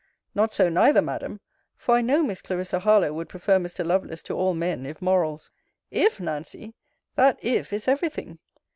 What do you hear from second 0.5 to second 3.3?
so, neither, Madam: for I know Miss Clarissa Harlowe would